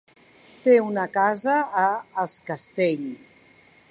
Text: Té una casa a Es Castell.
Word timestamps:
Té 0.67 0.77
una 0.85 1.03
casa 1.17 1.59
a 1.83 1.85
Es 2.25 2.35
Castell. 2.49 3.07